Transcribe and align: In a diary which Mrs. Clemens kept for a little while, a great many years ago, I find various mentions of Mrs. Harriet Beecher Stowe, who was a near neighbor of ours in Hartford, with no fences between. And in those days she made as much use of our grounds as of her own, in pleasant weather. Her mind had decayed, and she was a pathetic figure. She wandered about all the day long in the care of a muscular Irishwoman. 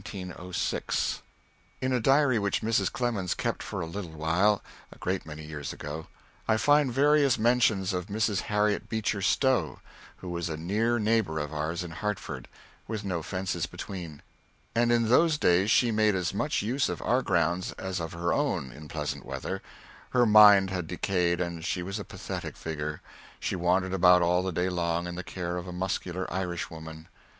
In 0.13 0.33
a 1.93 1.99
diary 1.99 2.39
which 2.39 2.63
Mrs. 2.63 2.91
Clemens 2.91 3.35
kept 3.35 3.61
for 3.61 3.81
a 3.81 3.85
little 3.85 4.09
while, 4.13 4.63
a 4.91 4.97
great 4.97 5.27
many 5.27 5.45
years 5.45 5.71
ago, 5.71 6.07
I 6.47 6.57
find 6.57 6.91
various 6.91 7.37
mentions 7.37 7.93
of 7.93 8.07
Mrs. 8.07 8.39
Harriet 8.49 8.89
Beecher 8.89 9.21
Stowe, 9.21 9.79
who 10.17 10.29
was 10.29 10.49
a 10.49 10.57
near 10.57 10.97
neighbor 10.97 11.37
of 11.37 11.53
ours 11.53 11.83
in 11.83 11.91
Hartford, 11.91 12.47
with 12.87 13.03
no 13.05 13.21
fences 13.21 13.67
between. 13.67 14.23
And 14.73 14.91
in 14.91 15.07
those 15.07 15.37
days 15.37 15.69
she 15.69 15.91
made 15.91 16.15
as 16.15 16.33
much 16.33 16.63
use 16.63 16.89
of 16.89 16.99
our 17.03 17.21
grounds 17.21 17.71
as 17.73 17.99
of 17.99 18.13
her 18.13 18.33
own, 18.33 18.71
in 18.71 18.87
pleasant 18.87 19.23
weather. 19.23 19.61
Her 20.13 20.25
mind 20.25 20.71
had 20.71 20.87
decayed, 20.87 21.39
and 21.39 21.63
she 21.63 21.83
was 21.83 21.99
a 21.99 22.03
pathetic 22.03 22.57
figure. 22.57 23.01
She 23.39 23.55
wandered 23.55 23.93
about 23.93 24.23
all 24.23 24.41
the 24.41 24.51
day 24.51 24.67
long 24.69 25.05
in 25.05 25.13
the 25.13 25.23
care 25.23 25.57
of 25.57 25.67
a 25.67 25.71
muscular 25.71 26.25
Irishwoman. 26.33 27.07